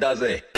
[0.00, 0.53] does it?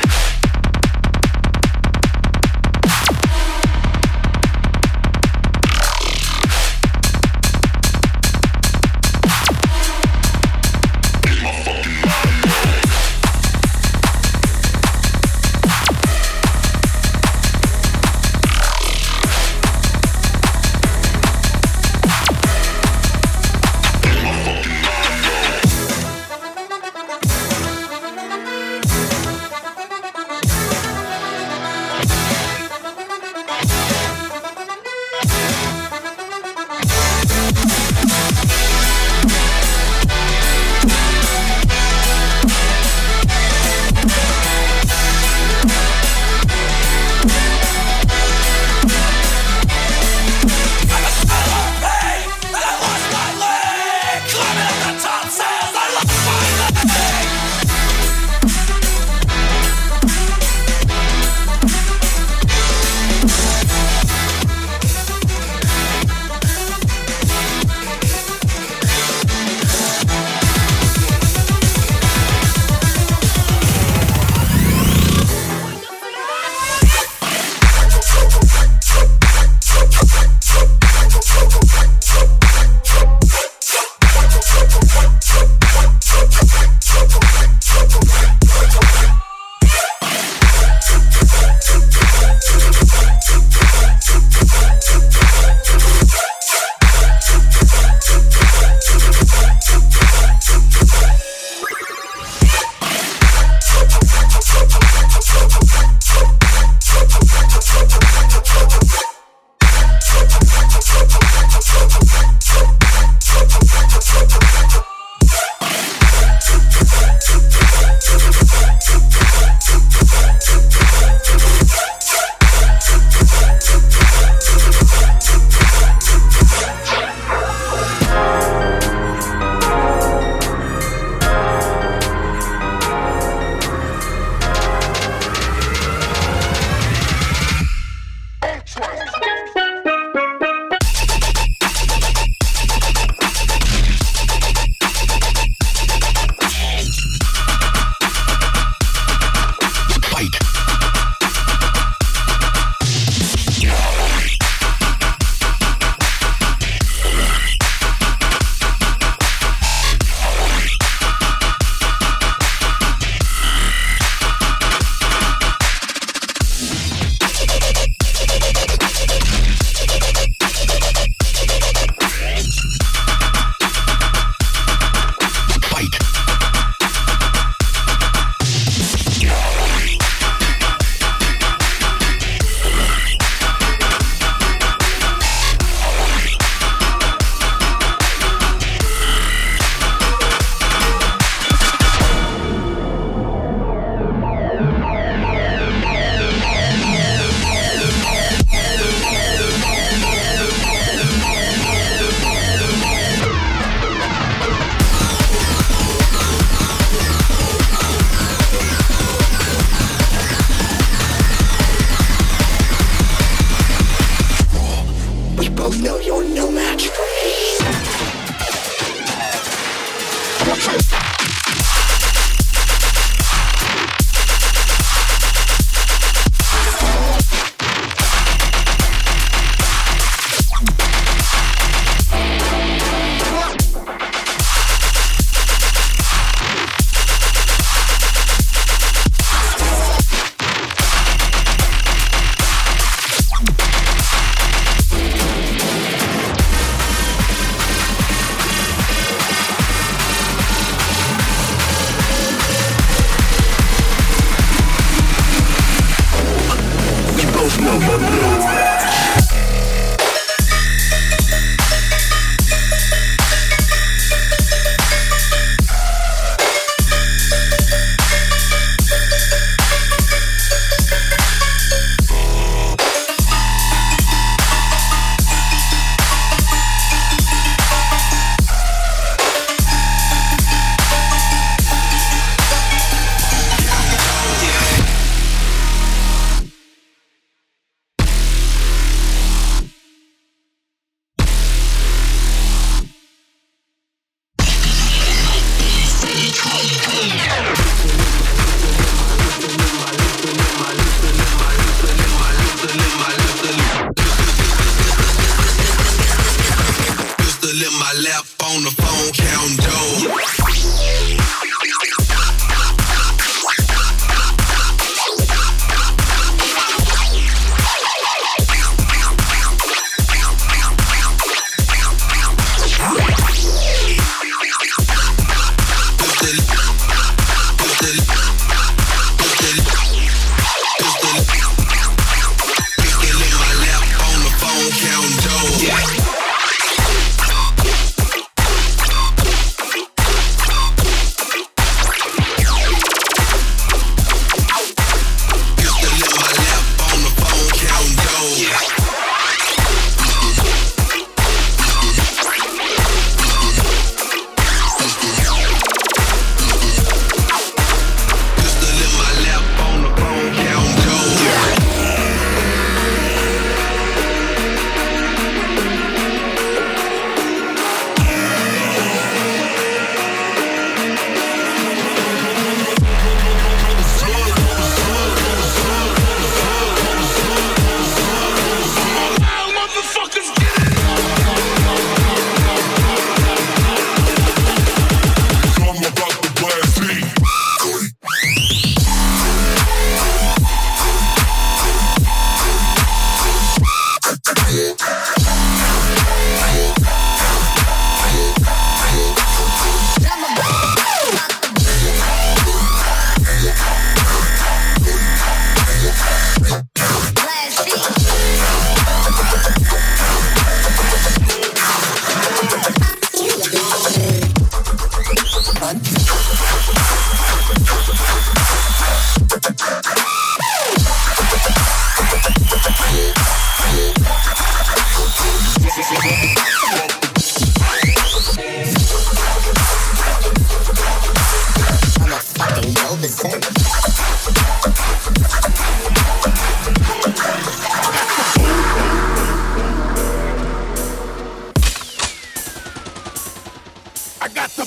[335.66, 336.05] Yeah.